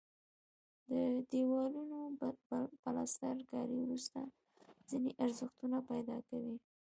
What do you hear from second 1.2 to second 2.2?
دیوالونو